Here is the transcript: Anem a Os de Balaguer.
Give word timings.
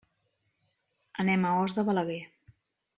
Anem 1.25 1.45
a 1.51 1.55
Os 1.61 1.77
de 1.79 1.87
Balaguer. 1.93 2.21